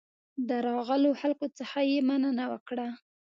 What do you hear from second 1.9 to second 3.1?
مننه وکړه.